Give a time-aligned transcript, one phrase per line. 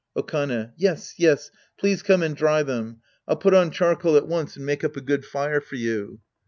[0.17, 0.71] Okane.
[0.77, 3.01] Yes, yes, please come and dry them.
[3.27, 6.21] I'll put on charcoal at once and make up a good fire for you.